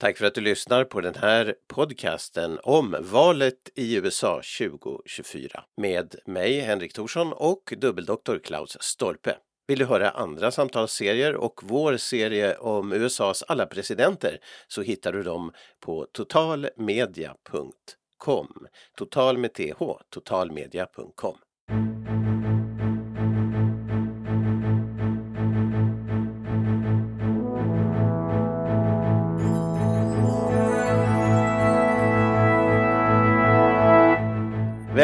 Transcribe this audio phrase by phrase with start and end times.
[0.00, 6.14] Tack för att du lyssnar på den här podcasten om valet i USA 2024 med
[6.26, 9.36] mig Henrik Thorsson och dubbeldoktor Klaus Stolpe.
[9.68, 14.38] Vill du höra andra samtalsserier och vår serie om USAs alla presidenter
[14.68, 18.52] så hittar du dem på totalmedia.com.
[18.96, 19.82] Total med th,
[20.14, 21.36] totalmedia.com.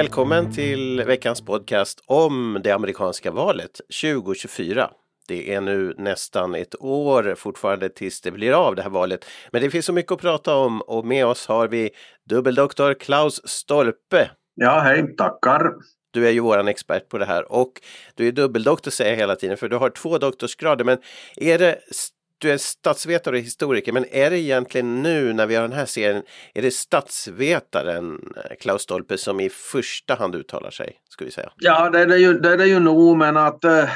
[0.06, 4.90] Välkommen till veckans podcast om det amerikanska valet 2024.
[5.28, 9.24] Det är nu nästan ett år fortfarande tills det blir av det här valet.
[9.52, 11.90] Men det finns så mycket att prata om och med oss har vi
[12.28, 14.30] dubbeldoktor Klaus Stolpe.
[14.54, 15.72] Ja, hej, tackar.
[16.10, 17.72] Du är ju våran expert på det här och
[18.14, 20.84] du är dubbeldoktor säger jag hela tiden för du har två doktorsgrader.
[20.84, 20.98] Men
[21.36, 21.78] är det
[22.38, 25.86] du är statsvetare och historiker, men är det egentligen nu när vi har den här
[25.86, 26.22] serien,
[26.54, 31.50] är det statsvetaren eh, Klaus Stolpe som i första hand uttalar sig, skulle vi säga?
[31.56, 33.88] Ja, det är det ju, det är det ju nog, men att äh,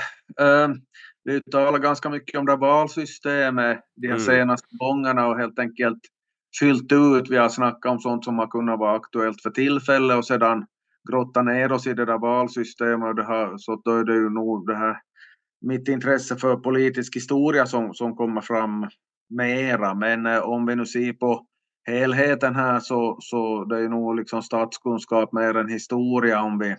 [1.24, 4.20] vi talar ganska mycket om det valsystemet de mm.
[4.20, 5.98] senaste gångerna och helt enkelt
[6.60, 7.30] fyllt ut.
[7.30, 10.66] Vi har snackat om sånt som har kunnat vara aktuellt för tillfället och sedan
[11.10, 14.30] grotta ner oss i det där valsystemet och det har, så då är det ju
[14.30, 14.96] nog det här
[15.60, 18.86] mitt intresse för politisk historia som, som kommer fram
[19.30, 19.94] mera.
[19.94, 21.46] Men eh, om vi nu ser på
[21.86, 26.76] helheten här så, så det är nog liksom statskunskap mer än historia om vi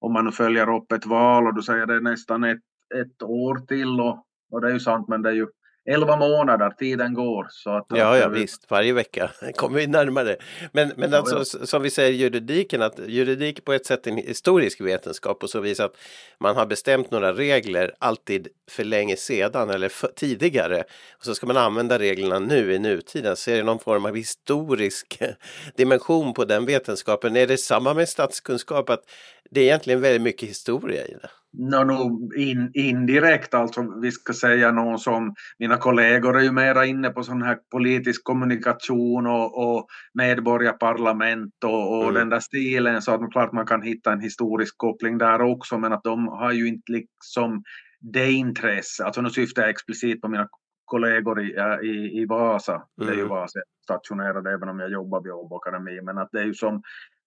[0.00, 2.62] om man nu följer upp ett val och du säger det är nästan ett,
[2.94, 5.46] ett år till och, och det är ju sant men det är ju
[5.88, 7.46] 11 månader, tiden går.
[7.50, 10.36] Så att, ja, ja visst, varje vecka kommer vi närmare.
[10.72, 11.66] Men, men ja, alltså, ja.
[11.66, 15.60] som vi säger juridiken, att juridik på ett sätt är en historisk vetenskap och så
[15.60, 15.96] vis att
[16.40, 20.84] man har bestämt några regler alltid för länge sedan eller för, tidigare.
[21.18, 23.36] Och så ska man använda reglerna nu i nutiden.
[23.36, 25.22] Så är det någon form av historisk
[25.76, 27.36] dimension på den vetenskapen.
[27.36, 28.90] Är det samma med statskunskap?
[28.90, 29.04] att
[29.50, 31.30] det är egentligen väldigt mycket historia i det.
[31.52, 36.86] No, no, in, indirekt alltså, vi ska säga någon som mina kollegor är ju mera
[36.86, 42.14] inne på sån här politisk kommunikation och, och medborgarparlament och, och mm.
[42.14, 45.78] den där stilen så att man, klart man kan hitta en historisk koppling där också
[45.78, 47.62] men att de har ju inte liksom
[48.00, 50.48] det intresse, alltså nu syftar jag explicit på mina
[50.84, 52.86] kollegor i, i, i Vasa, mm.
[52.96, 53.28] det är ju mm.
[53.28, 56.74] Vasa stationerade även om jag jobbar vid Åbo Akademi men att det är ju som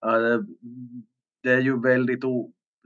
[0.06, 0.40] äh,
[1.42, 2.24] det är ju väldigt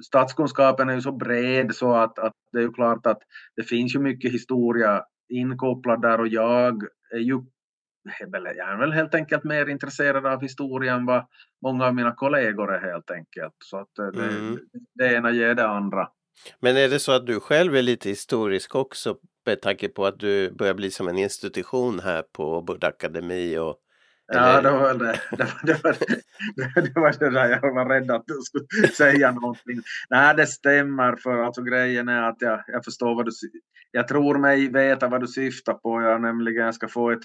[0.04, 3.18] statskunskapen är ju så bred så att, att det är ju klart att
[3.56, 7.42] det finns ju mycket historia inkopplad där och jag är ju
[8.56, 11.26] jag är väl helt enkelt mer intresserad av historia än vad
[11.62, 13.54] många av mina kollegor är helt enkelt.
[13.64, 14.58] Så att det, mm.
[14.94, 16.08] det ena ger det andra.
[16.60, 20.18] Men är det så att du själv är lite historisk också med tanke på att
[20.18, 23.76] du börjar bli som en institution här på Bud Akademi och
[24.28, 25.20] Ja, det var det.
[25.30, 25.96] Det var det, var,
[26.56, 29.82] det, det var det där jag var rädd att du skulle säga någonting.
[30.10, 33.30] Nej, det stämmer för alltså grejen är att jag, jag förstår vad du...
[33.90, 36.02] Jag tror mig veta vad du syftar på.
[36.02, 37.24] Jag nämligen ska få ett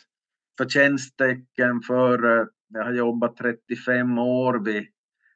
[0.57, 2.39] förtjänsttecken för...
[2.39, 4.87] Eh, jag har jobbat 35 år vid,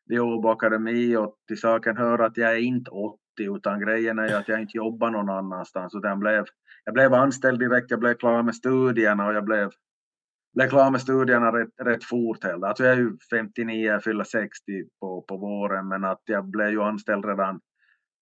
[0.05, 4.35] vid Åbo Akademi och till saken hör att jag är inte 80 utan grejen är
[4.35, 5.95] att jag inte jobbar någon annanstans.
[5.95, 6.45] Utan jag, blev,
[6.85, 9.71] jag blev anställd direkt, jag blev klar med studierna och jag blev
[10.55, 12.43] blev klar med studierna rätt, rätt fort.
[12.43, 12.63] Helt.
[12.63, 14.49] Alltså jag är ju 59, jag fyller 60
[14.99, 17.59] på, på våren, men att jag blev ju anställd redan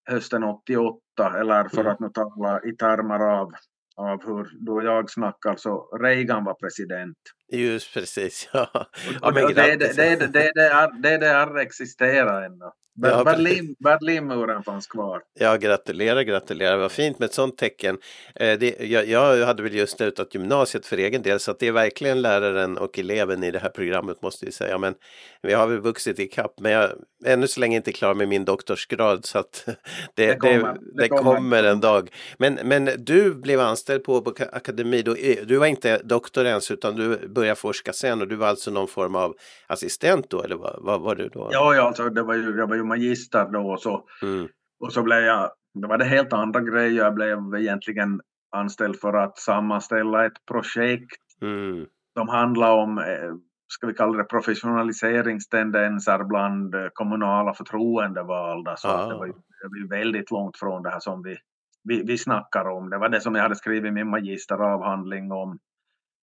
[0.10, 1.00] hösten 88,
[1.40, 1.92] eller för mm.
[1.92, 3.52] att nu tala i termer av,
[3.96, 7.18] av hur då jag snackar så Reagan var president.
[7.52, 8.88] Just precis, ja.
[9.22, 12.72] ja men det, det, det, det, det, det, det, det, det existerar ännu.
[12.96, 15.22] Ja, Berlin, Berlinmuren fanns kvar.
[15.40, 16.78] Ja, gratulerar, gratulerar.
[16.78, 17.98] Vad fint med ett sånt tecken.
[18.36, 21.68] Eh, det, jag, jag, hade väl just slutat gymnasiet för egen del så att det
[21.68, 24.78] är verkligen läraren och eleven i det här programmet måste vi säga.
[24.78, 24.96] Men
[25.42, 26.54] vi har väl vuxit i kapp.
[26.60, 26.96] Men jag är
[27.26, 29.64] ännu så länge inte klar med min doktorsgrad så att
[30.16, 31.36] det, det, kommer, det, kommer.
[31.36, 31.64] kommer.
[31.64, 32.10] en dag.
[32.38, 35.02] Men, men du blev anställd på, på akademi.
[35.02, 35.16] Då,
[35.46, 38.88] du var inte doktor ens utan du började forska sen och du var alltså någon
[38.88, 39.36] form av
[39.68, 41.50] assistent då eller vad, vad var du då?
[41.52, 44.48] Ja, ja alltså, det var jag var ju magister då och så, mm.
[44.80, 48.22] och så blev jag, det var det helt andra grejer, jag blev egentligen
[48.56, 51.86] anställd för att sammanställa ett projekt mm.
[52.14, 53.34] som handlar om eh,
[53.68, 58.78] ska vi kalla det professionaliseringstendenser bland eh, kommunala förtroendevalda.
[58.78, 59.10] Så ah.
[59.10, 61.38] det, var det var väldigt långt från det här som vi,
[61.84, 62.90] vi, vi snackar om.
[62.90, 65.60] Det var det som jag hade skrivit min magisteravhandling om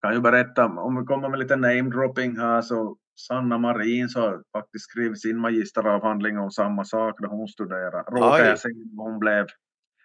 [0.03, 4.43] kan ju berätta, om vi kommer med lite namedropping här, så Sanna Marin så har
[4.53, 8.11] faktiskt skrivit sin magisteravhandling om samma sak då hon studerade.
[8.11, 9.47] Råkade jag se hon blev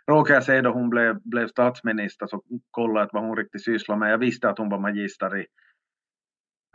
[0.08, 2.42] Råkade jag se då hon blev, blev statsminister så
[2.72, 4.12] kollade jag vad hon riktigt sysslade med.
[4.12, 5.46] Jag visste att hon var magister i,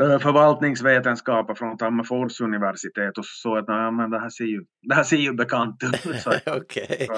[0.00, 5.02] förvaltningsvetenskaper från Tammerfors universitet och så att nej, men det här ser ju, det här
[5.02, 6.26] ser ju bekant ut.
[6.46, 7.08] Okej,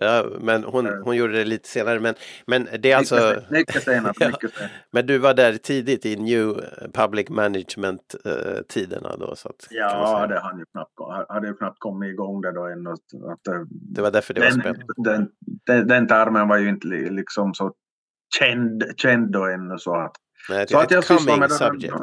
[0.00, 2.00] ja, men hon, hon gjorde det lite senare.
[2.00, 2.14] Men,
[2.46, 3.42] men det är alltså...
[3.50, 4.12] Mycket senare.
[4.26, 4.70] Mycket senare.
[4.92, 6.60] Men du var där tidigt i New
[6.94, 9.36] Public Management-tiderna då?
[9.36, 12.90] Så att, ja, det hade ju, knappt, hade ju knappt kommit igång det då ännu.
[12.90, 14.84] Att, det var därför det den, var spännande.
[14.96, 15.28] Den,
[15.66, 17.72] den, den termen var ju inte liksom så
[18.38, 20.16] känd, känd då ännu så att
[20.48, 21.94] Nej, så att jag sysslar med subject,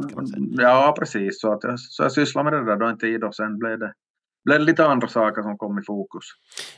[0.57, 1.41] det Ja, precis.
[1.41, 3.79] Så, att jag, så jag sysslar med det där då en tid och sen blev
[3.79, 3.93] det,
[4.45, 6.25] blev det lite andra saker som kom i fokus.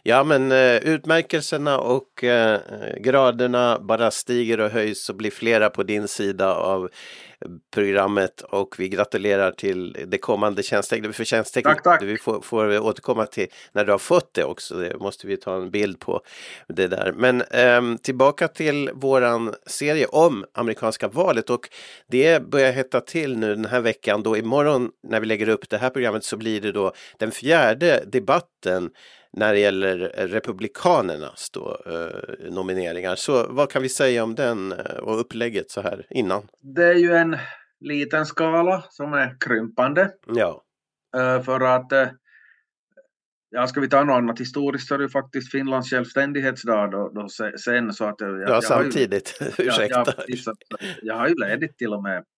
[0.03, 2.59] Ja, men eh, utmärkelserna och eh,
[2.97, 6.89] graderna bara stiger och höjs och blir flera på din sida av
[7.73, 11.15] programmet och vi gratulerar till det kommande tjänstetecknet.
[11.15, 12.03] För tjänstetecknet tack, tack.
[12.03, 14.75] vi får, får återkomma till när du har fått det också.
[14.75, 16.21] Det måste vi ta en bild på
[16.67, 17.13] det där.
[17.17, 21.69] Men eh, tillbaka till våran serie om amerikanska valet och
[22.07, 25.77] det börjar hetta till nu den här veckan då imorgon när vi lägger upp det
[25.77, 28.89] här programmet så blir det då den fjärde debatten
[29.35, 29.97] när det gäller
[30.27, 33.15] Republikanernas då, eh, nomineringar.
[33.15, 36.47] Så vad kan vi säga om den eh, och upplägget så här innan?
[36.75, 37.37] Det är ju en
[37.79, 40.11] liten skala som är krympande.
[40.27, 40.63] Ja.
[41.17, 42.07] Eh, för att eh,
[43.49, 47.27] Ja, ska vi ta något annat historiskt så är det faktiskt Finlands självständighetsdag då, då
[47.57, 47.93] sen.
[47.93, 49.37] Så att jag, ja, samtidigt.
[49.59, 50.13] Ju, Ursäkta.
[50.17, 50.55] Jag, jag,
[51.01, 52.34] jag, har ju ledigt till och med Eh,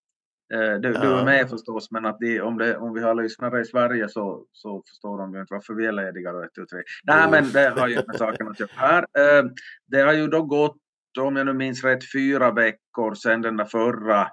[0.49, 1.01] du, ja.
[1.01, 4.09] du, är med förstås, men att de, om, det, om vi har lyssnare i Sverige
[4.09, 6.81] så, så förstår de ju inte varför vi är lediga då, ett, tre.
[7.03, 8.69] Nej, men det har ju med saken att göra.
[8.75, 9.45] Här, eh,
[9.88, 10.77] det har ju då gått,
[11.19, 14.27] om jag nu minns rätt, fyra veckor sedan den där förra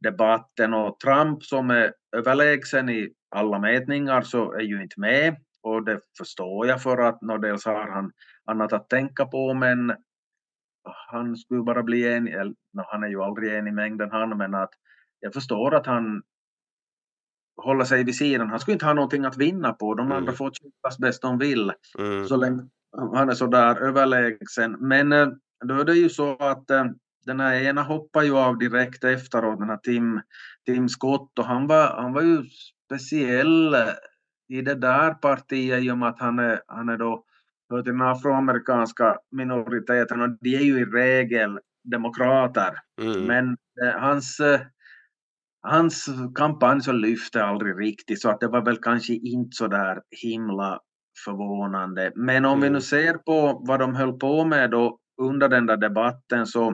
[0.00, 5.84] debatten och Trump som är överlägsen i alla mätningar så är ju inte med och
[5.84, 8.12] det förstår jag för att nå, dels har han
[8.44, 9.96] annat att tänka på men
[11.10, 14.38] han skulle bara bli en, eller, no, han är ju aldrig en i mängden han,
[14.38, 14.70] men att
[15.20, 16.22] jag förstår att han
[17.62, 18.50] håller sig vid sidan.
[18.50, 19.94] Han skulle inte ha någonting att vinna på.
[19.94, 20.34] De andra mm.
[20.34, 21.72] får kyssas bäst de vill.
[21.98, 22.24] Mm.
[22.24, 22.62] Så länge
[23.14, 24.76] han är så där överlägsen.
[24.80, 25.28] Men eh,
[25.64, 26.84] då är det ju så att äh,
[27.26, 30.20] den här ena hoppar ju av direkt efteråt, den här Tim,
[30.66, 31.38] Tim Scott.
[31.38, 32.44] Och han var, han var ju
[32.84, 33.80] speciell eh,
[34.48, 37.24] i det där partiet i och med att han är, han är då
[37.70, 42.78] hör till den afroamerikanska minoriteten och de är ju i regel demokrater.
[43.02, 43.24] Mm.
[43.24, 44.40] Men äh, hans
[45.68, 50.00] hans kampanj så lyfte aldrig riktigt så att det var väl kanske inte så där
[50.22, 50.80] himla
[51.24, 52.12] förvånande.
[52.14, 52.60] Men om mm.
[52.62, 56.70] vi nu ser på vad de höll på med då under den där debatten så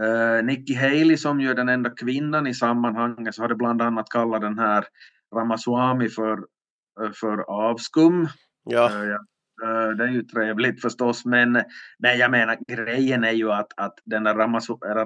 [0.00, 4.08] uh, Nikki Haley som ju är den enda kvinnan i sammanhanget så hade bland annat
[4.08, 4.84] kallat den här
[5.34, 6.38] Ramaswamy för,
[7.02, 8.28] uh, för avskum.
[8.64, 8.90] Ja.
[8.90, 9.18] Uh, Eh,
[9.96, 11.52] det är ju trevligt förstås, men,
[11.98, 14.34] men jag menar grejen är ju att, att den där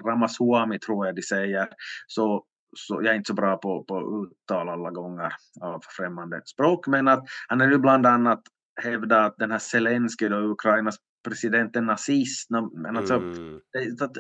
[0.03, 1.69] Ramaswamy tror jag de säger,
[2.07, 2.45] så,
[2.77, 7.09] så jag är inte så bra på, på uttal alla gånger av främmande språk, men
[7.09, 8.43] att han är ju bland annat
[8.83, 10.97] hävdat att den här Zelenskyj, då, Ukrainas
[11.29, 12.51] president, är nazist.
[12.73, 13.61] Men alltså, mm.
[13.73, 14.11] jag,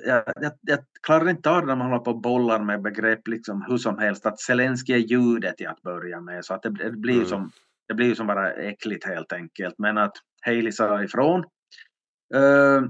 [0.40, 3.64] jag, jag, klarar inte av det när man håller på och bollar med begrepp liksom
[3.68, 6.90] hur som helst, att Zelenskyj är judet till att börja med, så att det, det
[6.90, 7.26] blir mm.
[7.26, 7.50] som
[7.92, 9.74] det blir ju som bara äckligt helt enkelt.
[9.78, 10.12] Men att
[10.46, 11.44] Haley sa ifrån.
[12.34, 12.82] Uh,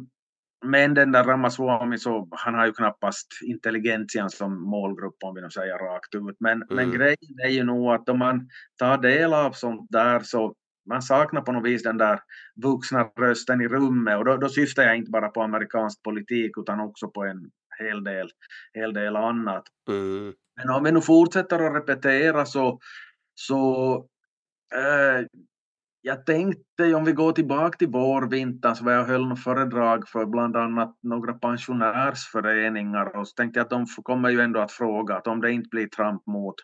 [0.65, 5.51] men den där Ramaswamy så han har ju knappast intelligentian som målgrupp om vi nu
[5.51, 6.37] säger rakt ut.
[6.41, 6.77] Men, mm.
[6.77, 10.55] men grejen är ju nog att om man tar del av sånt där så
[10.89, 12.21] man saknar på något vis den där
[12.63, 16.81] vuxna rösten i rummet och då, då syftar jag inte bara på amerikansk politik utan
[16.81, 18.29] också på en hel del,
[18.75, 19.63] hel del annat.
[19.89, 20.35] Mm.
[20.56, 22.79] Men om vi nu fortsätter att repetera så,
[23.35, 24.06] så
[24.76, 25.26] Uh,
[26.05, 30.26] jag tänkte om vi går tillbaka till vårvintern så var jag höll något föredrag för
[30.26, 35.17] bland annat några pensionärsföreningar och så tänkte jag att de kommer ju ändå att fråga
[35.17, 36.55] att om det inte blir Trump mot,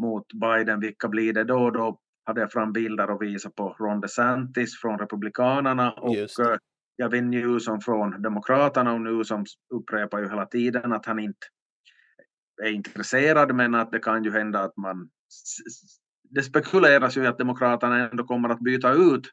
[0.00, 1.70] mot Biden, vilka blir det då?
[1.70, 6.56] Då hade jag fram bilder och visa på Ron DeSantis från Republikanerna och uh,
[7.02, 9.44] Gavin Newsom från Demokraterna och Newsom
[9.74, 11.46] upprepar ju hela tiden att han inte
[12.62, 15.08] är intresserad men att det kan ju hända att man
[16.30, 19.30] det spekuleras ju i att Demokraterna ändå kommer att byta ut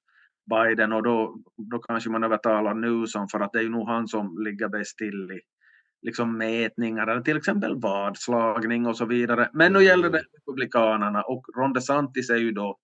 [0.50, 1.38] Biden och då,
[1.72, 4.98] då kanske man övertalar Newsom för att det är ju nog han som ligger bäst
[4.98, 5.40] till i
[6.02, 9.50] liksom mätningar eller till exempel vadslagning och så vidare.
[9.54, 10.30] Men nu gäller det mm.
[10.38, 12.78] Republikanerna och Ron DeSantis är ju då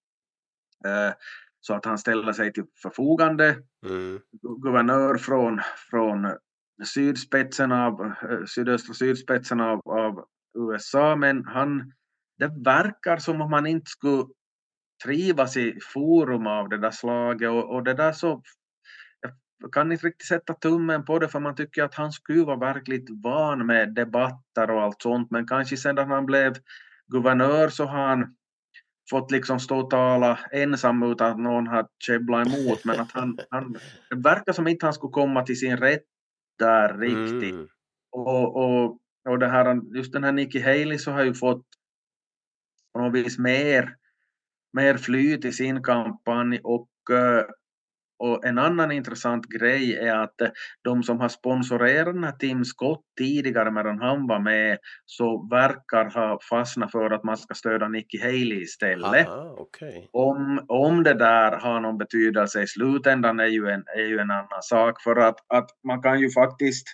[0.85, 1.13] eh,
[1.59, 3.55] så att han ställer sig till förfogande.
[3.85, 4.19] Mm.
[4.63, 6.27] Guvernör från, från
[6.85, 10.25] sydspetsen av, eh, sydöstra sydspetsen av, av
[10.57, 11.91] USA men han
[12.39, 14.25] det verkar som om man inte skulle
[15.03, 18.41] trivas i forum av det där slaget och, och det där så
[19.71, 23.09] kan inte riktigt sätta tummen på det för man tycker att han skulle vara verkligt
[23.23, 26.53] van med debatter och allt sånt men kanske sedan han blev
[27.07, 28.35] guvernör så har han
[29.09, 33.39] fått liksom stå och tala ensam utan att någon har käbblat emot men att han,
[33.49, 33.73] han
[34.09, 36.03] det verkar som inte han skulle komma till sin rätt
[36.59, 37.53] där riktigt.
[37.53, 37.67] Mm.
[38.11, 38.97] Och, och,
[39.29, 41.65] och det här, just den här Nikki Haley så har ju fått
[42.93, 43.95] på något vis mer,
[44.73, 47.45] mer flyt i sin kampanj och eh,
[48.19, 50.35] och en annan intressant grej är att
[50.83, 56.13] de som har sponsorerat den här Tim Scott tidigare medan han var med så verkar
[56.13, 59.27] ha fastnat för att man ska stödja Nikki Haley istället.
[59.27, 60.07] Aha, okay.
[60.11, 64.31] om, om det där har någon betydelse i slutändan är ju en, är ju en
[64.31, 66.87] annan sak för att, att man kan ju faktiskt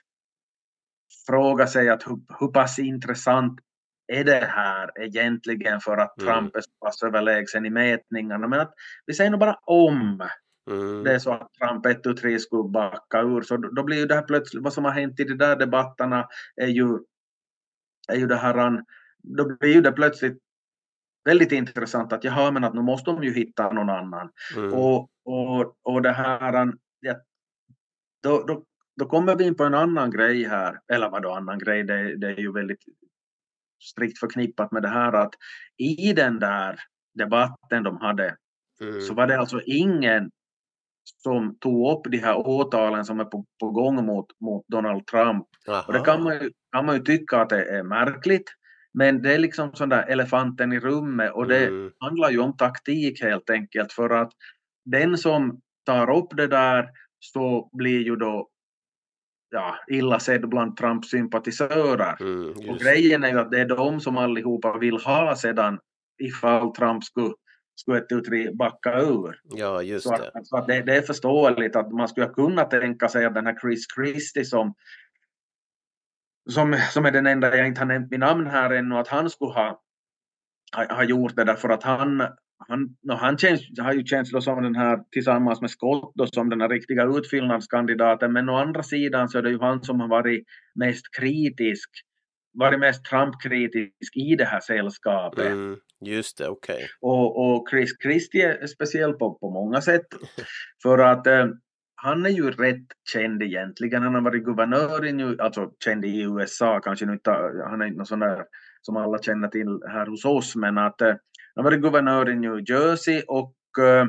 [1.27, 3.59] fråga sig att hur, hur pass intressant
[4.07, 6.33] är det här egentligen för att mm.
[6.33, 8.73] Trump är så pass överlägsen i mätningarna men att
[9.05, 10.23] vi säger nog bara om
[10.71, 11.03] Mm.
[11.03, 13.41] Det är så att Trump 1 och 3 skulle backa ur.
[13.41, 16.27] Så då blir ju det här plötsligt, vad som har hänt i de där debatterna
[16.55, 16.99] är ju,
[18.07, 18.83] är ju det här,
[19.23, 20.37] då blir ju det plötsligt
[21.25, 24.29] väldigt intressant att jaha, men att nu måste de ju hitta någon annan.
[24.57, 24.73] Mm.
[24.73, 27.15] Och, och, och det här, ja,
[28.23, 28.63] då, då,
[28.95, 32.27] då kommer vi in på en annan grej här, eller vadå annan grej, det, det
[32.27, 32.83] är ju väldigt
[33.85, 35.33] strikt förknippat med det här att
[35.77, 36.79] i den där
[37.13, 38.35] debatten de hade
[38.81, 39.01] mm.
[39.01, 40.31] så var det alltså ingen
[41.23, 45.45] som tog upp de här åtalen som är på, på gång mot, mot Donald Trump.
[45.69, 45.83] Aha.
[45.87, 48.51] Och det kan man, ju, kan man ju tycka att det är märkligt.
[48.93, 51.91] Men det är liksom sån där elefanten i rummet och det mm.
[51.99, 54.31] handlar ju om taktik helt enkelt för att
[54.85, 56.89] den som tar upp det där
[57.19, 58.49] så blir ju då
[59.55, 62.21] ja, illa sedd bland Trumps sympatisörer.
[62.21, 65.79] Mm, och grejen är ju att det är de som allihopa vill ha sedan
[66.23, 67.33] ifall Trump skulle
[67.75, 69.39] skulle ett utri backa ur.
[69.43, 70.45] Ja, just så att, det.
[70.45, 73.59] Så att det, det, är förståeligt att man skulle kunna tänka sig att den här
[73.61, 74.73] Chris Christie som,
[76.49, 79.29] som, som är den enda jag inte har nämnt vid namn här ännu, att han
[79.29, 79.81] skulle ha,
[80.75, 82.21] ha, ha gjort det därför att han,
[82.57, 86.49] han, no, han känns, har ju då som den här tillsammans med Scott då, som
[86.49, 90.07] den här riktiga utfyllnadskandidaten men å andra sidan så är det ju han som har
[90.07, 90.43] varit
[90.75, 91.89] mest kritisk
[92.55, 95.45] varit mest Trump-kritisk i det här sällskapet.
[95.45, 96.75] Mm, just det, okej.
[96.75, 96.87] Okay.
[97.01, 100.05] Och, och Chris Christie är speciell på, på många sätt.
[100.83, 101.47] För att eh,
[101.95, 104.03] han är ju rätt känd egentligen.
[104.03, 107.31] Han har varit guvernör i New, alltså känd i USA, kanske inte,
[107.69, 108.45] han är inte någon sån där
[108.85, 111.15] som alla känner till här hos oss, men att eh,
[111.55, 114.07] han var varit guvernör i New Jersey och eh,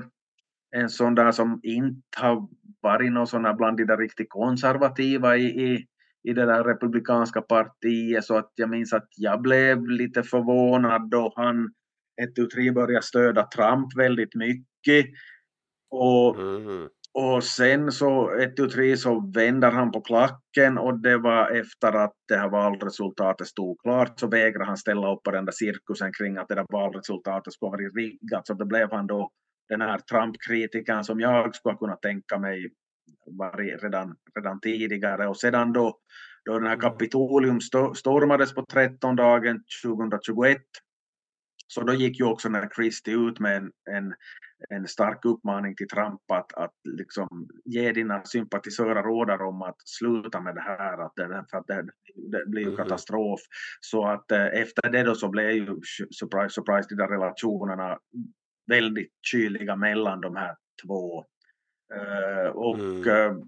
[0.76, 2.48] en sån där som inte har
[2.80, 5.86] varit någon sån här bland de där riktigt konservativa i, i
[6.28, 11.32] i det där republikanska partiet så att jag minns att jag blev lite förvånad då
[11.36, 11.64] han
[12.22, 15.06] ett tu tre började stödja Trump väldigt mycket.
[15.90, 21.18] Och, mm och sen så ett tu tre så vänder han på klacken och det
[21.18, 25.44] var efter att det här valresultatet stod klart så vägrade han ställa upp på den
[25.44, 28.46] där cirkusen kring att det där valresultatet skulle vara riggat.
[28.46, 29.30] Så det blev han då
[29.68, 32.70] den här Trump-kritikern som jag skulle kunna tänka mig
[33.38, 35.28] varit redan, redan tidigare.
[35.28, 35.98] Och sedan då,
[36.44, 36.80] då den här mm.
[36.80, 37.60] Kapitolium
[37.94, 40.58] stormades på 13 dagen 2021
[41.66, 44.14] så då gick ju också när Christie ut med en, en,
[44.68, 50.40] en stark uppmaning till Trump att, att liksom ge dina sympatisörer rådar om att sluta
[50.40, 51.86] med det här, att det, för att det,
[52.30, 53.40] det blir ju katastrof.
[53.80, 55.66] Så att eh, efter det då så blev ju,
[56.20, 57.98] surprise, surprise, de där relationerna
[58.66, 60.56] väldigt kyliga mellan de här
[60.86, 61.24] två
[61.94, 63.08] Uh, och mm.
[63.08, 63.42] uh,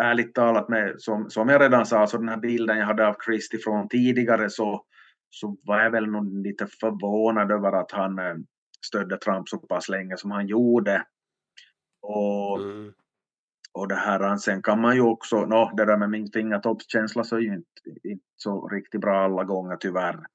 [0.00, 3.16] ärligt talat, med, som, som jag redan sa, så den här bilden jag hade av
[3.24, 4.84] Christie från tidigare så,
[5.30, 8.36] så var jag väl nog lite förvånad över att han uh,
[8.86, 11.04] stödde Trump så pass länge som han gjorde.
[12.02, 12.92] Och, mm.
[13.72, 17.36] och det här, sen kan man ju också, no, det där med min fingertoppskänsla så
[17.36, 20.26] är ju inte, inte så riktigt bra alla gånger tyvärr.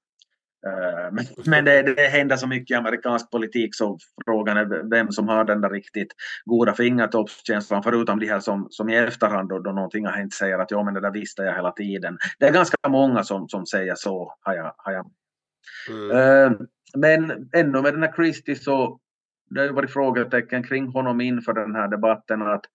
[0.67, 5.27] Eh, men det, det händer så mycket i amerikansk politik så frågan är vem som
[5.27, 6.13] har den där riktigt
[6.46, 10.60] goda fingertoppskänslan förutom de här som, som i efterhand då, då någonting har hänt säger
[10.60, 12.17] att ja men det där visste jag hela tiden.
[12.39, 14.74] Det är ganska många som, som säger så har jag.
[14.77, 15.12] Har jag.
[15.89, 16.12] Mm.
[16.12, 16.60] Uh,
[16.98, 19.00] men ännu med den här Christie så
[19.50, 22.65] det har varit frågetecken kring honom inför den här debatten att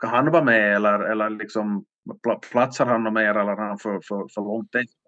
[0.00, 1.84] kan han vara med eller, eller liksom
[2.52, 5.03] platsar han mer eller han för, för, för långt efter?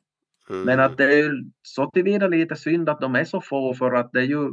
[0.50, 0.62] Mm.
[0.62, 3.92] Men att det är ju så tillvida lite synd att de är så få för
[3.92, 4.50] att det är ju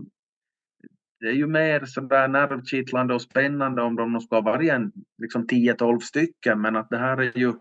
[1.19, 5.99] det är ju mer sådär nervkittlande och spännande om de ska vara en liksom 10-12
[5.99, 7.53] stycken men att det här är ju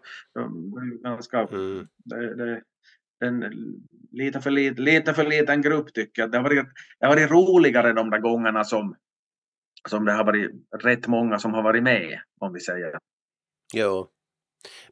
[1.02, 1.86] ganska mm.
[2.04, 2.62] det, det,
[3.24, 3.44] en,
[4.10, 6.30] lite, för lite, lite för liten grupp tycker jag.
[6.30, 6.66] Det har varit,
[7.00, 8.96] det har varit roligare de där gångerna som
[9.88, 10.50] som det har varit
[10.84, 12.98] rätt många som har varit med, om vi säger.
[13.74, 14.08] Jo.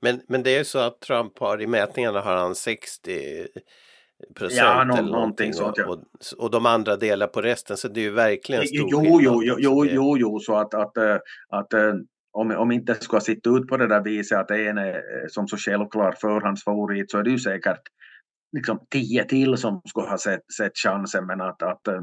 [0.01, 3.47] Men, men det är så att Trump har i mätningarna har han 60
[4.35, 5.87] procent Ja, nå- eller någonting sånt, och, ja.
[5.89, 6.05] och,
[6.45, 9.23] och de andra delar på resten så det är ju verkligen stor Jo, skillnad.
[9.23, 11.17] jo, jo, jo, jo, jo, så att, att, eh,
[11.49, 11.93] att eh,
[12.33, 15.27] om, om inte det skulle sitta ut på det där viset att en är eh,
[15.29, 17.81] som så självklar förhandsfavorit så är det ju säkert
[18.57, 22.01] liksom tio till som skulle ha sett, sett chansen men att, att eh,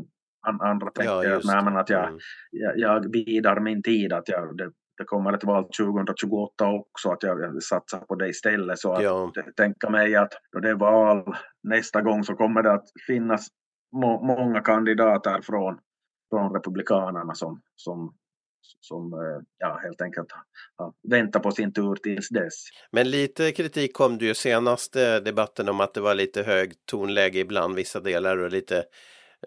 [0.47, 2.19] an- andra tänker att, just nej, men att jag, Mm.
[2.51, 7.23] jag, jag bidar min tid att jag, det, det kommer ett val 2028 också att
[7.23, 9.31] jag, jag satsar på det istället så att Ja.
[9.57, 13.47] tänka mig att då det är val nästa gång så kommer det att finnas
[13.91, 15.79] må, många kandidater från,
[16.29, 18.13] från republikanerna som, som,
[18.81, 20.27] som eh, ja, helt enkelt
[20.77, 22.53] ja, väntar på sin tur tills dess.
[22.91, 27.39] Men lite kritik kom det ju senaste debatten om att det var lite hög tonläge
[27.39, 28.83] ibland vissa delar och lite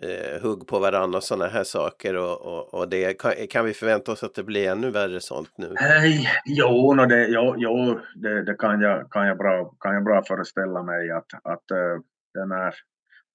[0.03, 3.75] eh, hugg på varandra och sådana här saker och, och, och det kan, kan vi
[3.75, 5.75] förvänta oss att det blir ännu värre sånt nu?
[5.77, 10.05] Hej, jo, no, det, jo, jo det, det kan, jag, kan, jag bra, kan jag
[10.05, 12.01] bra föreställa mig att, att eh,
[12.35, 12.75] den här,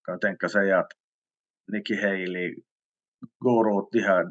[0.06, 0.88] kan tänka sig att
[1.72, 2.56] Nikki Haley
[3.40, 4.26] går åt de här,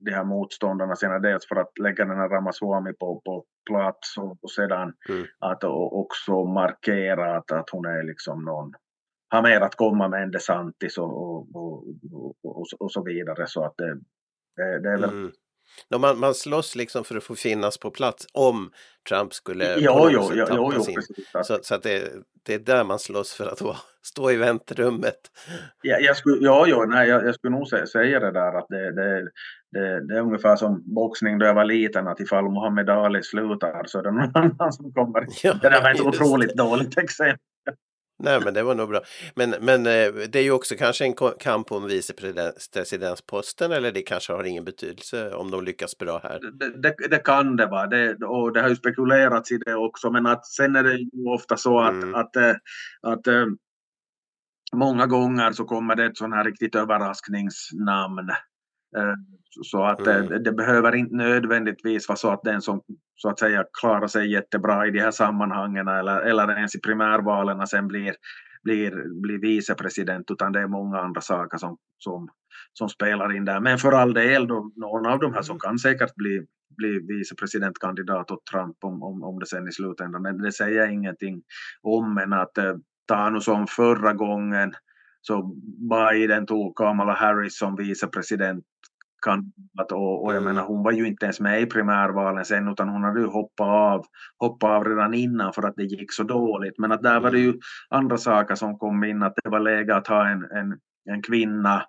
[0.00, 4.38] de här motståndarna sina dels för att lägga den här Ramaswamy på, på plats och,
[4.42, 5.26] och sedan Mm.
[5.38, 8.72] att och också markera att, att hon är liksom någon
[9.28, 11.86] har mer att komma med än DeSantis och, och, och,
[12.44, 13.94] och, och, så vidare så att det,
[14.56, 15.10] det, det är väl
[15.90, 16.00] Mm.
[16.00, 18.70] Man, man slåss liksom för att få finnas på plats om
[19.08, 20.94] Trump skulle på Jo, jo, tappa jo, sin.
[20.94, 21.16] precis.
[21.44, 23.62] Så, så att det, det är där man slåss för att
[24.02, 25.18] stå i väntrummet.
[25.82, 28.66] Ja, jag skulle, ja, ja, nej, jag, jag skulle nog sä- säga det där att
[28.68, 29.22] det, det,
[29.72, 33.84] det, det är ungefär som boxning då jag var liten att ifall Muhammed Ali slutar
[33.86, 35.26] så är det någon annan som kommer.
[35.42, 36.62] Ja, Det där var ett otroligt det.
[36.62, 37.38] dåligt exempel.
[38.18, 39.00] Nej men det var nog bra.
[39.34, 44.32] Men, men eh, det är ju också kanske en kamp om vicepresidentsposten eller det kanske
[44.32, 46.40] har ingen betydelse om de lyckas bra här.
[46.52, 50.10] Det, det, det kan det vara det, och det har ju spekulerats i det också
[50.10, 52.14] men att sen är det ju ofta så att, Mm.
[52.14, 52.54] att, eh,
[53.02, 53.46] att eh,
[54.72, 58.30] många gånger så kommer det ett sån här riktigt överraskningsnamn.
[58.96, 59.14] Eh,
[59.62, 60.42] så- att eh, Mm.
[60.42, 62.80] det, behöver inte nödvändigtvis vara så att den som
[63.14, 67.66] så att säga klarar sig jättebra i de här sammanhangen eller, eller ens i primärvalen
[67.66, 68.14] sen blir,
[68.62, 72.28] blir, blir vicepresident utan det är många andra saker som, som,
[72.72, 73.60] som spelar in där.
[73.60, 76.46] Men för all del, då, någon av de här som kan säkert bli,
[76.76, 80.22] bli vicepresidentkandidat åt Trump om, om, om det sen i slutändan.
[80.22, 81.42] Men det säger jag ingenting
[81.82, 82.14] om.
[82.14, 82.74] Men att eh,
[83.08, 84.72] ta nu som förra gången
[85.20, 85.42] så
[85.90, 88.64] Biden tog Kamala Harris som vicepresident
[89.22, 90.54] kandidat och, och jag Mm.
[90.54, 93.66] menar hon var ju inte ens med i primärvalen sen utan hon hade ju hoppat
[93.68, 94.06] av,
[94.38, 96.78] hoppat av redan innan för att det gick så dåligt.
[96.78, 97.54] Men att där var det ju
[97.88, 100.78] andra saker som kom in att det var läge att ha en, en,
[101.10, 101.82] en kvinna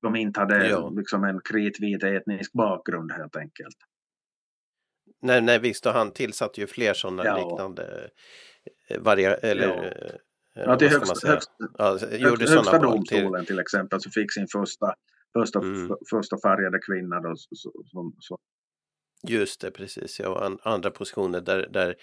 [0.00, 0.88] som inte hade Ja.
[0.90, 3.76] liksom en kritvit etnisk bakgrund helt enkelt.
[5.22, 7.36] Nej, nej visst och han tillsatte ju fler sådana Ja.
[7.48, 8.10] liknande
[8.90, 9.84] eh, varia eller Ja.
[9.84, 10.14] eh,
[10.54, 11.32] Ja, till vad ska man högst, säga?
[11.32, 11.50] högst,
[12.18, 14.94] Ja, högsta domstolen till exempel så fick sin första,
[15.40, 15.96] första, Mm.
[16.10, 17.72] första färgade kvinna då, så,
[18.20, 18.38] så.
[19.28, 20.20] Just det, precis.
[20.20, 21.94] Ja, och an, andra positioner där, där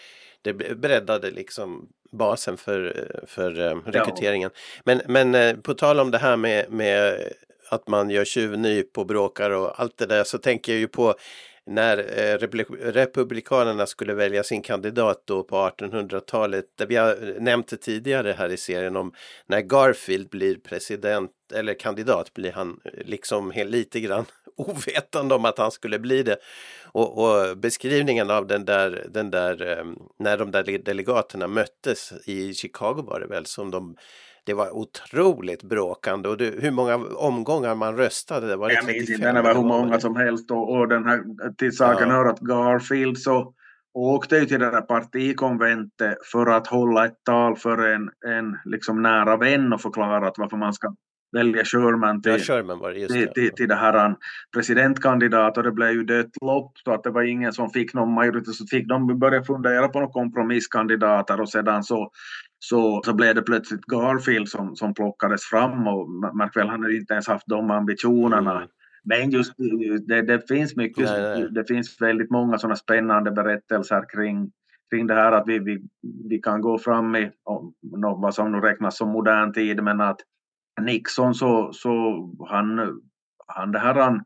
[0.41, 4.49] det breddade liksom basen för, för eh, rekryteringen.
[4.85, 7.19] Men, men eh, på tal om det här med, med
[7.69, 11.15] att man gör tjuvnyp och bråkar och allt det där så tänker jag ju på
[11.67, 12.37] när eh,
[12.91, 16.65] republikanerna skulle välja sin kandidat då på 1800-talet.
[16.87, 19.13] Vi har eh, nämnt det tidigare här i serien om
[19.45, 24.25] när Garfield blir president eller kandidat blir han eh, liksom lite grann
[24.55, 26.37] ovetande om att han skulle bli det.
[26.83, 29.85] Och, och beskrivningen av den där, den där
[30.19, 33.95] när de där delegaterna möttes i Chicago var det väl som de
[34.45, 38.47] det var otroligt bråkande och det, hur många omgångar man röstade.
[38.47, 40.87] Det var det Jag minns 35 inte, det var hur många som helst och, och
[40.87, 41.23] den här,
[41.57, 42.15] till saken Ja.
[42.15, 43.53] hör att Garfield så
[43.93, 49.01] åkte ju till det där partikonventet för att hålla ett tal för en, en liksom
[49.01, 50.95] nära vän och förklara att varför man ska
[51.31, 54.15] välja Sherman Ja, till, Sherman var det, just till, till, till det här
[54.53, 58.13] presidentkandidat och det blev ju dött lopp så att det var ingen som fick någon
[58.13, 62.11] majoritet så fick de börja fundera på några kompromisskandidater och sedan så,
[62.59, 66.95] så, så blev det plötsligt Garfield som, som plockades fram och märk väl han hade
[66.95, 68.57] inte ens haft de ambitionerna.
[68.57, 68.69] Mm.
[69.03, 69.53] Men just
[70.07, 71.49] det, det finns mycket, Nej, nej.
[71.51, 74.51] det finns väldigt många sådana spännande berättelser kring,
[74.89, 75.87] kring det här att vi, vi,
[76.29, 77.31] vi kan gå fram i
[78.17, 80.19] vad som nu räknas som modern tid men att
[80.81, 81.89] Nixon så, så
[82.49, 82.99] han,
[83.47, 84.23] han det här han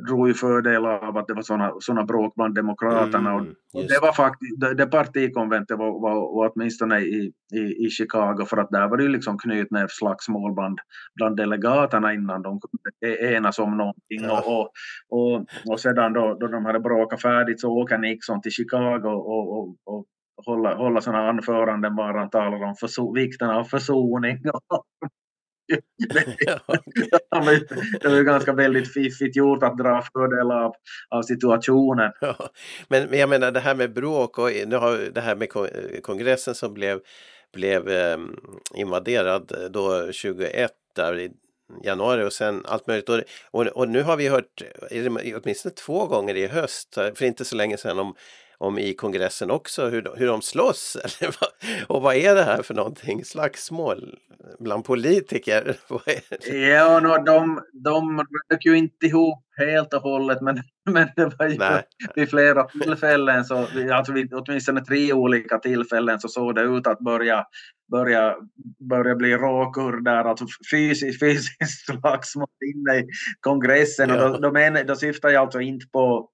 [0.00, 3.30] drog ju fördel av att det var sådana såna bråk bland demokraterna.
[3.30, 7.90] Mm, och det var faktiskt, det, det partikonventet var, var, var åtminstone i, i, i
[7.90, 10.78] Chicago för att där var det ju liksom knytnävsslagsmål bland,
[11.14, 14.22] bland delegaterna innan de kunde e-, enas om någonting.
[14.22, 14.42] Ja.
[14.46, 14.70] Och,
[15.08, 19.58] och, och, sedan då, då de hade bråkat färdigt så åker Nixon till Chicago och,
[19.58, 20.06] och, och
[20.46, 24.38] hålla, hålla sådana anföranden bara han talar om förso, vikten av försoning
[28.00, 30.74] det var ju ganska väldigt fiffigt gjort att dra fördel av,
[31.10, 32.12] av situationen.
[32.20, 32.36] Ja,
[32.88, 35.48] men, jag menar det här med bråk och nu har det här med
[36.02, 37.00] kongressen som blev,
[37.54, 38.18] blev eh,
[38.74, 41.30] invaderad då 21 där i
[41.84, 43.08] januari och sen allt möjligt.
[43.08, 44.62] Och, och, och nu har vi hört
[45.42, 48.14] åtminstone två gånger i höst, för inte så länge sedan, om
[48.62, 50.96] om i kongressen också hur de, hur de slåss.
[51.86, 53.24] och vad är det här för någonting?
[53.24, 54.18] Slagsmål
[54.58, 55.76] bland politiker?
[56.52, 61.48] ja, no, de, de rök ju inte ihop helt och hållet men, men det var
[61.48, 61.82] ju Nej.
[62.14, 66.98] vid flera tillfällen, så, alltså vid åtminstone tre olika tillfällen så såg det ut att
[66.98, 67.44] börja,
[67.90, 68.36] börja,
[68.90, 73.06] börja bli råkurder, alltså fysiskt, fysiskt slagsmål inne i
[73.40, 74.08] kongressen.
[74.08, 74.14] Ja.
[74.24, 76.28] Och då, då, men, då syftar jag alltså inte på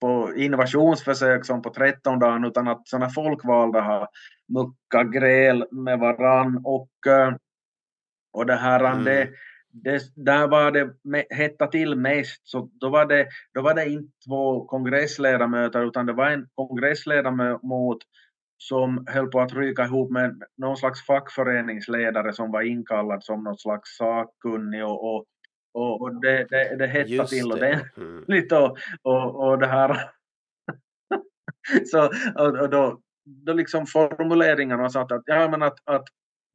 [0.00, 4.08] på invasionsförsök som på 13 dagar utan att sådana folkvalda har
[4.48, 6.60] muckat gräl med varann.
[6.64, 7.34] Och, eh,
[8.32, 9.04] och det här mm.
[9.04, 9.28] det,
[9.72, 10.94] det, där var det
[11.30, 12.40] hetta till mest.
[12.48, 17.98] Så då var det, då var det inte två kongressledamöter utan det var en kongressledamot
[18.58, 23.58] som höll på att ryka ihop med någon slags fackföreningsledare som var inkallad som någon
[23.58, 24.84] slags sakkunnig.
[24.84, 25.24] Och, och
[25.74, 28.24] och, och det, det, det hettar till det mm.
[28.28, 30.10] lite och, och, och det här
[31.84, 36.04] så och, och då, då liksom formuleringarna sa att, ja, men att, att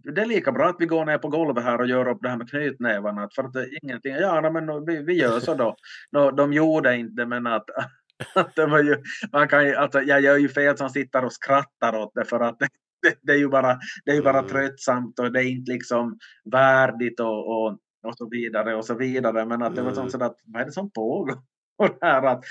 [0.04, 2.30] det är lika bra att vi går ner på golvet här och gör upp det
[2.30, 3.30] här med knytnävarna.
[3.36, 5.76] För att det är ingenting, ja men vi, vi gör så då.
[6.12, 7.66] No, de gjorde inte men att,
[8.36, 8.98] att det var ju,
[9.32, 12.40] man kan ju, alltså, jag gör ju fel som sitter och skrattar åt det för
[12.40, 12.68] att det,
[13.02, 14.50] det, det är ju bara, det är ju bara mm.
[14.50, 16.18] tröttsamt och det är inte liksom
[16.52, 19.46] värdigt och, och och så vidare och så vidare.
[19.46, 20.10] Men att det var mm.
[20.10, 21.38] sånt att vad är det som pågår?
[22.02, 22.44] här att,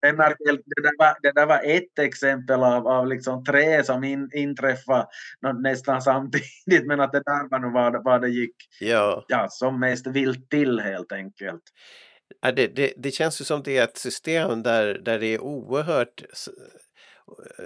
[0.00, 5.06] det, där var, det där var ett exempel av, av liksom tre som in, inträffade
[5.62, 9.24] nästan samtidigt men att det där var nog vad, vad det gick ja.
[9.28, 11.62] Ja, som mest vilt till helt enkelt.
[12.40, 15.40] Ja, det, det, det känns ju som det är ett system där, där det är
[15.40, 16.22] oerhört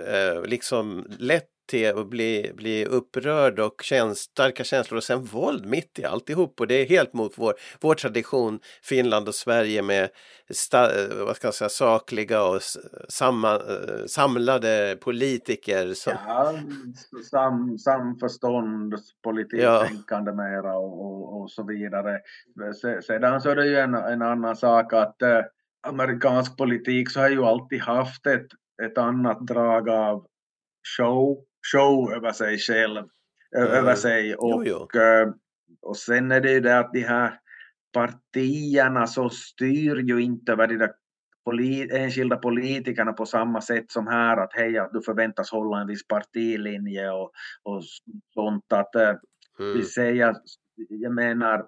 [0.06, 5.66] eh, liksom lätt till att bli, bli upprörd och käns starka känslor och sen våld
[5.66, 6.60] mitt i alltihop.
[6.60, 10.08] Och det är helt mot vår, vår tradition, Finland och Sverige med
[10.50, 10.88] sta,
[11.26, 12.60] vad ska jag säga, sakliga och
[13.08, 13.60] samma,
[14.06, 15.94] samlade politiker.
[15.94, 16.12] Som...
[16.26, 16.54] Ja,
[17.30, 20.36] sam, samförstånd, politiktänkande ja.
[20.36, 22.20] mera och, och, och, så vidare.
[23.06, 25.40] Sedan så är det ju en, en annan sak att eh,
[25.86, 28.46] amerikansk politik så har ju alltid haft ett,
[28.82, 30.26] ett annat drag av
[30.96, 33.04] show show över sig själv,
[33.56, 33.68] mm.
[33.68, 34.34] över sig.
[34.34, 35.34] Och, jo, jo.
[35.82, 37.38] Och sen är det ju det att de här
[37.92, 40.92] partierna så styr ju inte över de där
[41.44, 45.86] polit, enskilda politikerna på samma sätt som här att hej, att du förväntas hålla en
[45.86, 47.30] viss partilinje och,
[47.62, 47.82] och
[48.34, 48.72] sånt.
[48.72, 49.18] Att, mm.
[49.58, 50.36] Vi säger,
[50.88, 51.66] jag menar,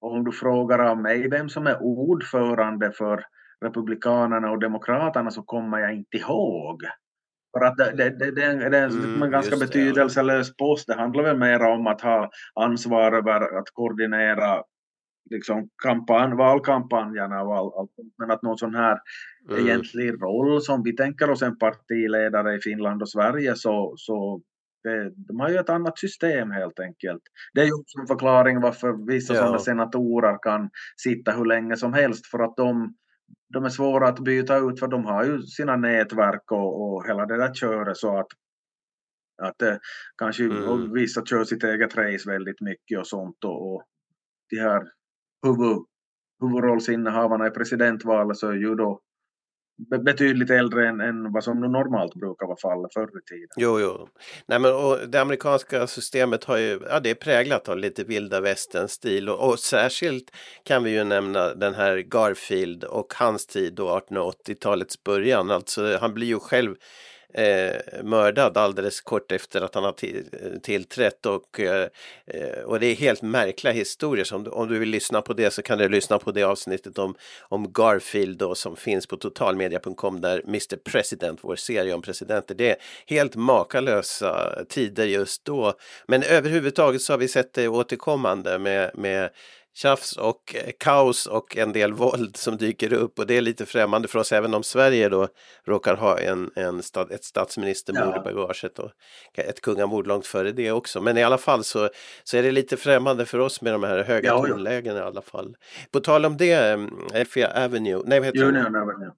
[0.00, 3.24] om du frågar av mig vem som är ordförande för
[3.60, 6.82] Republikanerna och Demokraterna så kommer jag inte ihåg.
[7.58, 8.42] För att det, det, det, det
[8.78, 10.54] är en mm, ganska betydelselös ja.
[10.66, 10.86] post.
[10.86, 14.62] Det handlar väl mer om att ha ansvar över att koordinera
[15.30, 17.74] liksom kampanj, valkampanjerna och allt.
[17.74, 17.88] All,
[18.18, 18.98] men att någon sån här
[19.50, 19.66] mm.
[19.66, 24.40] egentlig roll som vi tänker oss en partiledare i Finland och Sverige så, så
[24.82, 27.22] det, de har ju ett annat system helt enkelt.
[27.54, 29.40] Det är ju också en förklaring varför vissa ja.
[29.40, 32.94] sådana senatorer kan sitta hur länge som helst för att de
[33.54, 37.26] de är svåra att byta ut för de har ju sina nätverk och, och hela
[37.26, 38.26] det där köret så att,
[39.42, 39.76] att eh,
[40.18, 40.92] kanske mm.
[40.92, 43.82] vissa kör sitt eget race väldigt mycket och sånt och, och
[44.50, 44.82] de här
[45.46, 45.78] huvud,
[46.40, 49.00] huvudrollsinnehavarna i presidentvalet så är ju då
[50.04, 53.48] betydligt äldre än, än vad som normalt brukar vara fallet förr i tiden.
[53.56, 54.08] Jo, jo.
[54.46, 58.40] Nej, men, och det amerikanska systemet har ju, ja, det är präglat av lite vilda
[58.40, 60.30] västern-stil och, och, särskilt
[60.62, 65.50] kan vi ju nämna den här Garfield och hans tid då 1880-talets början.
[65.50, 66.74] Alltså han blir ju själv
[67.36, 71.88] eh, mördad alldeles kort efter att han har eh, tillträtt och, eh,
[72.64, 74.24] och det är helt märkliga historier.
[74.24, 76.98] Så om, om du vill lyssna på det så kan du lyssna på det avsnittet
[76.98, 82.54] om, om Garfield då, som finns på totalmedia.com där Mr President, vår serie om presidenter,
[82.54, 85.72] det är helt makalösa tider just då.
[86.06, 89.30] Men överhuvudtaget så har vi sett det återkommande med, med
[89.76, 93.66] tjafs och eh, kaos och en del våld som dyker upp och det är lite
[93.66, 95.28] främmande för oss även om Sverige då
[95.64, 98.20] råkar ha en, en stat, ett statsministermord ja.
[98.20, 98.90] i bagaget och
[99.34, 101.00] ett kungamord långt före det också.
[101.00, 101.88] Men i alla fall så,
[102.24, 105.22] så är det lite främmande för oss med de här höga ja, tonlägena i alla
[105.22, 105.56] fall.
[105.90, 106.80] På tal om det,
[107.14, 108.80] Elfia Avenue, nej vad heter Union det?
[108.80, 109.10] Avenue.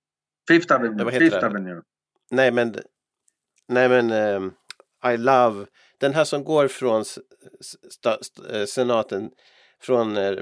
[0.49, 1.12] Fifth Avenue.
[1.12, 1.83] Ja, Fifth Avenue.
[2.31, 2.77] Nej men,
[3.68, 4.53] nej men um,
[5.12, 5.66] I love,
[6.01, 7.05] den här som går från
[8.51, 9.31] eh, senaten
[9.81, 10.33] från eh,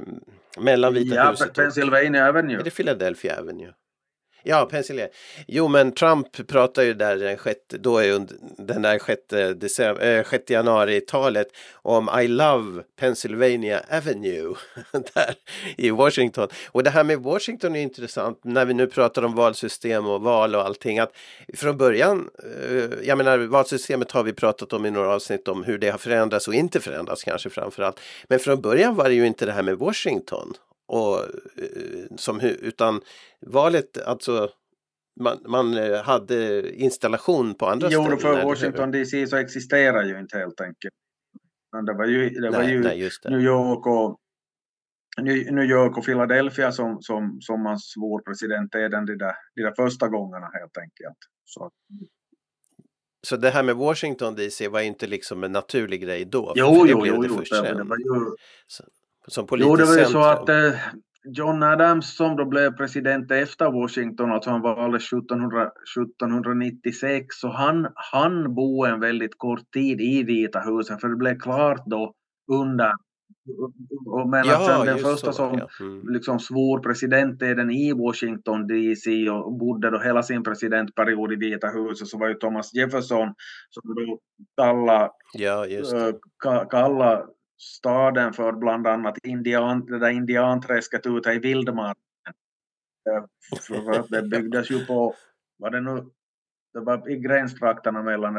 [0.59, 1.55] mellan Vita ja, huset och...
[1.55, 2.61] Pennsylvania Avenue.
[2.61, 3.72] Är det Philadelphia Avenue?
[4.48, 5.09] Ja, Pennsylvania.
[5.46, 8.26] Jo, men Trump pratar ju där den sjätte, då är
[8.59, 14.54] den där sjätte, december, äh, sjätte januari-talet om I love Pennsylvania Avenue
[15.14, 15.35] där
[15.76, 16.48] i Washington.
[16.66, 20.54] Och det här med Washington är intressant när vi nu pratar om valsystem och val
[20.54, 20.98] och allting.
[20.98, 21.12] Att
[21.54, 22.30] från början,
[22.70, 25.98] äh, jag menar valsystemet har vi pratat om i några avsnitt om hur det har
[25.98, 28.00] förändrats och inte förändrats kanske framför allt.
[28.28, 30.54] Men från början var det ju inte det här med Washington
[30.87, 31.18] och,
[31.62, 33.01] eh, som, utan
[33.40, 34.51] valet, alltså
[35.20, 38.18] man, man eh, hade installation på andra jo, ställen.
[38.22, 40.94] Jo, för Washington DC så existerar ju inte helt enkelt.
[41.87, 44.20] Det var ju, det nej, var ju nej, New York och
[45.22, 49.62] New York och Philadelphia som, som, som man svor president är den de där, de
[49.62, 51.18] där första gångerna helt enkelt.
[51.44, 51.70] Så.
[53.27, 56.53] Så det här med Washington DC var inte liksom en naturlig grej då?
[56.57, 58.37] Jo, jo, jo, jo det, det var ju...
[59.26, 60.72] Som politiskt jo, det var ju så att eh,
[61.28, 68.54] John Adams som då blev president efter Washington, alltså han valdes 1796, så han, han
[68.54, 72.14] bo en väldigt kort tid i Vita huset, för det blev klart då
[72.52, 72.92] under
[74.30, 75.68] men ja, sen den första så, som ja.
[75.80, 76.08] mm.
[76.08, 82.08] liksom svor presidenteden i Washington DC och bodde då hela sin presidentperiod i Vita huset
[82.08, 83.34] så var ju Thomas Jefferson
[83.70, 84.18] som då
[84.56, 85.66] kallade, ja,
[86.70, 87.22] kalla
[87.58, 92.02] staden för bland annat indian, det där indianträsket ute i vildmarken.
[94.08, 95.14] det byggdes ju på,
[95.58, 96.06] var det nu,
[96.74, 98.34] det var i gränstrakterna mellan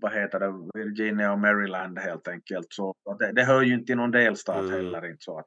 [0.00, 2.66] vad heter det, Virginia och Maryland helt enkelt.
[2.68, 4.70] Så det, det hör ju inte till någon delstat mm.
[4.70, 5.06] heller.
[5.06, 5.46] Inte så att,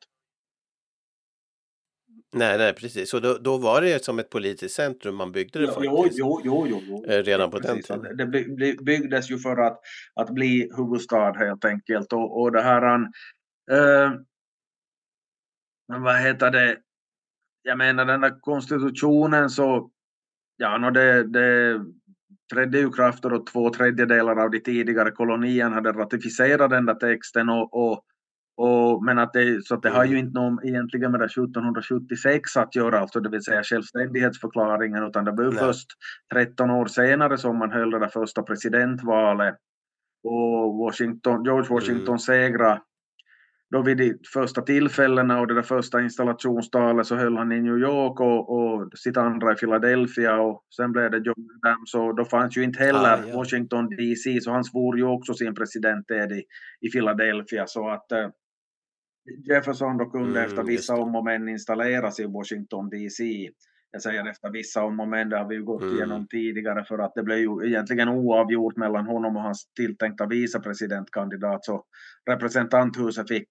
[2.34, 3.10] Nej, nej, precis.
[3.10, 6.20] Så då, då var det som ett politiskt centrum man byggde det jo, faktiskt.
[6.20, 7.06] Jo, jo, jo, jo.
[7.06, 7.88] Eh, redan på precis.
[7.88, 8.18] den tiden.
[8.18, 9.80] Det byggdes ju för att,
[10.16, 12.13] att bli huvudstad helt enkelt.
[12.13, 12.96] Och, och det här...
[13.72, 14.12] Äh,
[15.88, 16.78] vad heter det?
[17.62, 19.92] Jag menar den där konstitutionen så...
[20.58, 21.82] Ja, no, det, det
[22.54, 27.50] trädde ju kraft och två tredjedelar av de tidigare kolonierna hade ratificerat den där texten
[27.50, 28.04] och, och
[28.58, 30.26] och, men att det, så att det har ju mm.
[30.26, 35.32] inte någon egentligen med det 1776 att göra, alltså det vill säga självständighetsförklaringen, utan det
[35.32, 35.88] var ju först
[36.34, 39.56] 13 år senare som man höll det där första presidentvalet.
[40.24, 42.20] Och Washington, George Washington mm.
[42.20, 42.82] segrade
[43.70, 47.78] då vid de första tillfällena och det där första installationstalet så höll han i New
[47.78, 52.26] York och, och sitt andra i Philadelphia och sen blev det John Adams och då
[52.26, 53.36] fanns ju inte heller ah, ja.
[53.36, 56.43] Washington DC så han svor ju också sin president i,
[56.88, 58.30] i Philadelphia så att äh,
[59.50, 63.50] Jefferson då kunde mm, efter vissa om och men installeras i Washington DC.
[63.92, 65.96] Jag säger efter vissa om och men, det har vi ju gått mm.
[65.96, 71.66] igenom tidigare för att det blev ju egentligen oavgjort mellan honom och hans tilltänkta vicepresidentkandidat
[71.66, 71.84] så
[72.30, 73.50] representanthuset fick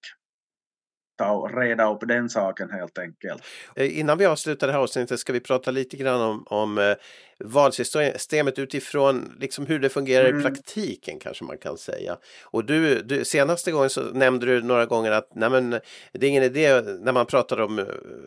[1.18, 3.42] ta och reda upp den saken helt enkelt.
[3.76, 6.94] Eh, innan vi avslutar det här avsnittet ska vi prata lite grann om, om eh,
[7.44, 10.40] valsystemet utifrån liksom hur det fungerar mm.
[10.40, 12.16] i praktiken kanske man kan säga.
[12.44, 15.70] Och du, du, senaste gången så nämnde du några gånger att nej men,
[16.12, 17.84] det är ingen idé när man pratar om eh,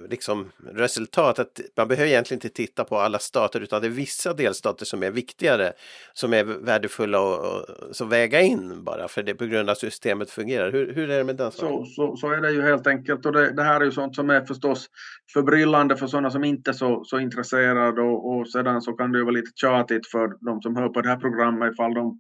[0.10, 4.34] liksom, resultat att man behöver egentligen inte titta på alla stater utan det är vissa
[4.34, 5.74] delstater som är viktigare
[6.14, 10.32] som är värdefulla och, och så väga in bara för det på grund av systemet
[10.32, 10.72] fungerar.
[10.72, 11.86] Hur, hur är det med den saken?
[11.86, 14.16] Så, så, så är det ju helt enkelt och det, det, här är ju sånt
[14.16, 14.90] som är förstås
[15.34, 19.18] förbryllande för sådana som inte är så, så intresserade och, och sedan så kan det
[19.18, 22.20] ju vara lite tjatigt för de som hör på det här programmet ifall de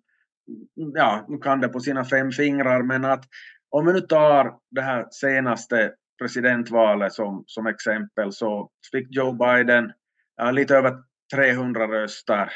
[0.94, 2.84] ja, kan det på sina fem fingrar.
[2.84, 3.24] Men att
[3.70, 9.92] om vi nu tar det här senaste presidentvalet som, som exempel så fick Joe Biden
[10.38, 10.94] ja, lite över
[11.36, 12.52] 300 röster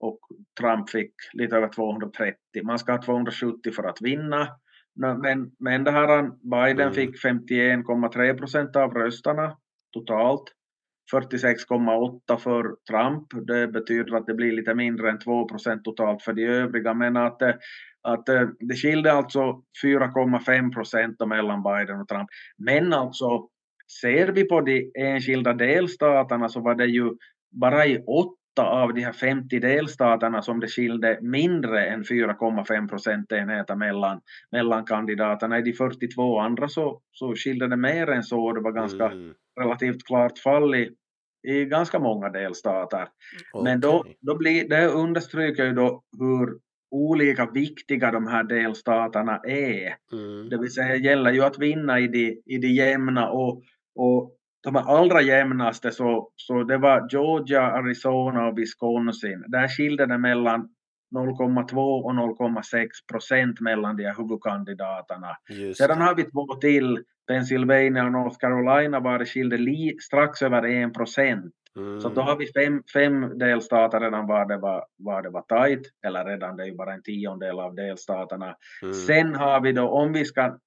[0.00, 0.18] och
[0.60, 2.34] Trump fick lite över 230.
[2.64, 4.48] Man ska ha 270 för att vinna.
[4.94, 6.94] Men, men det här Biden mm.
[6.94, 9.56] fick 51,3 procent av rösterna
[9.92, 10.44] totalt.
[11.12, 13.46] 46,8 för Trump.
[13.46, 16.94] Det betyder att det blir lite mindre än 2 procent totalt för de övriga.
[16.94, 17.54] Men att, eh,
[18.02, 22.28] att eh, det skilde alltså 4,5 procent mellan Biden och Trump.
[22.58, 23.48] Men alltså
[24.00, 27.10] ser vi på de enskilda delstaterna så var det ju
[27.50, 33.76] bara i åtta av de här 50 delstaterna som det skilde mindre än 4,5 procentenheter
[33.76, 34.20] mellan,
[34.52, 35.58] mellan kandidaterna.
[35.58, 38.52] I de 42 andra så, så skilde det mer än så.
[38.52, 39.34] Det var ganska mm.
[39.60, 40.90] relativt klart fall i,
[41.48, 43.08] i ganska många delstater.
[43.52, 43.64] Okay.
[43.64, 46.58] Men då, då blir, det understryker ju då hur
[46.90, 49.96] olika viktiga de här delstaterna är.
[50.12, 50.48] Mm.
[50.48, 53.62] Det vill säga det gäller ju att vinna i de, i de jämna och,
[53.94, 54.37] och
[54.72, 59.44] de allra jämnaste så, så det var Georgia, Arizona och Wisconsin.
[59.48, 60.68] Där skilde det mellan
[61.16, 65.36] 0,2 och 0,6 procent mellan de här huvudkandidaterna.
[65.76, 69.58] Sedan har vi två till, Pennsylvania och North Carolina var det skilde
[70.02, 71.54] strax över 1 procent.
[71.76, 72.00] Mm.
[72.00, 75.82] Så då har vi fem, fem delstater redan var det var, var det var tajt,
[76.06, 78.56] eller redan det är ju bara en tiondel av delstaterna.
[78.82, 78.94] Mm.
[78.94, 80.58] Sen har vi då, om vi ska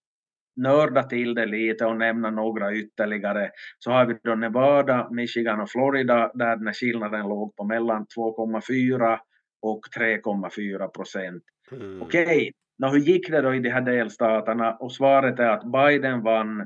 [0.55, 5.69] nörda till det lite och nämna några ytterligare, så har vi då Nevada, Michigan och
[5.69, 9.17] Florida där den skillnaden låg på mellan 2,4
[9.61, 11.43] och 3,4 procent.
[11.71, 12.01] Mm.
[12.01, 12.91] Okej, okay.
[12.91, 14.75] hur gick det då i de här delstaterna?
[14.75, 16.65] Och svaret är att Biden vann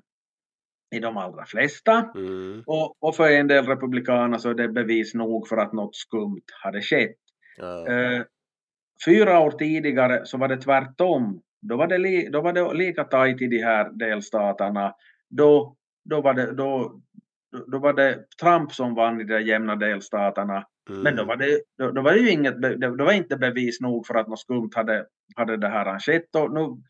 [0.95, 2.11] i de allra flesta.
[2.15, 2.63] Mm.
[2.65, 6.45] Och, och, för en del republikaner så är det bevis nog för att något skumt
[6.63, 7.15] hade skett.
[7.57, 7.87] Ja.
[7.87, 8.21] Eh,
[9.05, 11.41] fyra år tidigare så var det tvärtom.
[11.67, 14.95] Då var det, li, då var det lika tajt i de här delstaterna.
[15.29, 15.75] Då,
[16.09, 17.01] då, var det, då,
[17.67, 20.65] då var det Trump som vann i de jämna delstaterna.
[20.89, 21.01] Mm.
[21.01, 24.07] Men då var, det, då, då, var det ju inget, det, var inte bevis nog
[24.07, 26.35] för att något skumt hade, hade det här skett.
[26.35, 26.59] Och nu,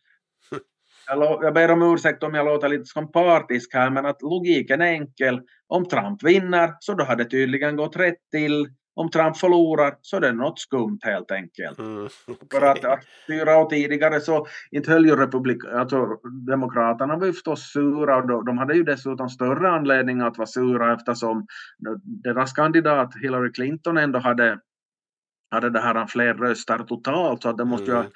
[1.08, 4.82] jag, jag ber om ursäkt om jag låter lite som partisk här, men att logiken
[4.82, 5.42] är enkel.
[5.68, 10.18] Om Trump vinner så då har det tydligen gått rätt till om Trump förlorar så
[10.18, 11.80] är det något skumt helt enkelt.
[11.80, 12.60] Mm, okay.
[12.60, 16.08] För att, att fyra år tidigare så inte höll ju republik, alltså,
[16.48, 20.48] demokraterna var ju förstås sura och de, de hade ju dessutom större anledning att vara
[20.48, 21.46] sura eftersom
[22.24, 24.60] deras kandidat Hillary Clinton ändå hade,
[25.52, 27.98] hade det här fler röster totalt så att det måste mm.
[27.98, 28.12] ju ha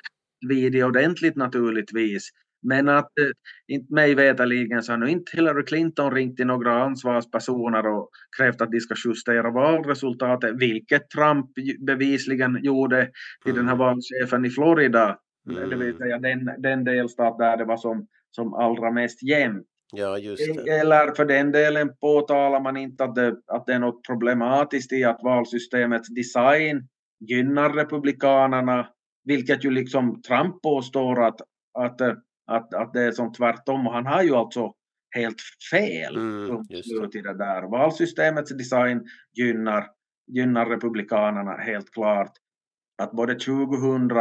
[0.45, 2.29] svidit ordentligt naturligtvis.
[2.61, 6.83] Men att eh, inte mig veterligen så har nu inte Hillary Clinton ringt till några
[6.83, 11.49] ansvarspersoner och krävt att de ska justera valresultatet, vilket Trump
[11.85, 13.09] bevisligen gjorde
[13.45, 13.85] till den här mm.
[13.85, 15.17] valchefen i Florida,
[15.49, 15.69] mm.
[15.69, 19.65] det vill säga den, den delstat där det var som, som allra mest jämnt.
[19.91, 20.71] Ja, det.
[20.71, 25.03] Eller för den delen påtalar man inte att det, att det är något problematiskt i
[25.03, 26.87] att valsystemets design
[27.19, 28.87] gynnar republikanerna,
[29.23, 31.41] vilket ju liksom Trump påstår att,
[31.79, 32.01] att
[32.49, 33.87] att, att det är som tvärtom.
[33.87, 34.73] Och han har ju alltså
[35.15, 36.61] helt fel mm,
[37.13, 37.71] i det där.
[37.71, 39.01] Valsystemets design
[39.33, 39.85] gynnar,
[40.27, 42.31] gynnar republikanerna helt klart.
[43.01, 44.11] Att både 2000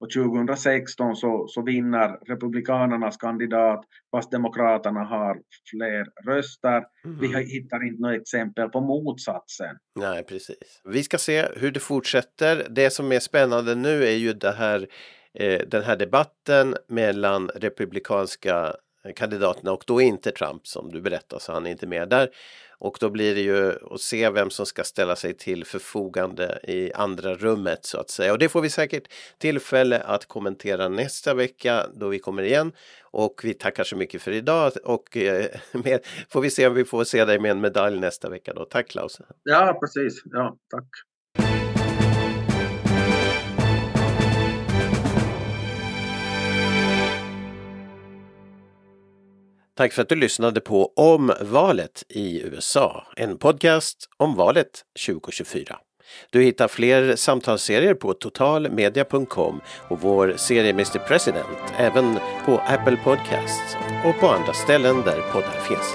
[0.00, 5.36] och 2016 så, så vinner republikanernas kandidat fast demokraterna har
[5.70, 6.84] fler röster.
[7.04, 7.18] Mm.
[7.20, 9.76] Vi hittar inte något exempel på motsatsen.
[10.00, 10.80] Nej, precis.
[10.84, 12.66] Vi ska se hur det fortsätter.
[12.70, 14.86] Det som är spännande nu är ju det här
[15.34, 21.38] Eh, den här debatten mellan republikanska eh, kandidaterna och då inte Trump som du berättar,
[21.38, 22.30] så han är inte med där.
[22.80, 26.92] Och då blir det ju att se vem som ska ställa sig till förfogande i
[26.92, 28.32] andra rummet så att säga.
[28.32, 29.02] Och det får vi säkert
[29.38, 32.72] tillfälle att kommentera nästa vecka då vi kommer igen.
[33.10, 36.84] Och vi tackar så mycket för idag och eh, med, får vi se om vi
[36.84, 38.64] får se dig med en medalj nästa vecka då.
[38.64, 39.20] Tack Klaus!
[39.42, 40.22] Ja, precis.
[40.24, 41.07] Ja, tack!
[49.78, 55.76] Tack för att du lyssnade på Om valet i USA, en podcast om valet 2024.
[56.30, 63.76] Du hittar fler samtalsserier på totalmedia.com och vår serie Mr President även på Apple Podcasts
[64.04, 65.94] och på andra ställen där poddar finns.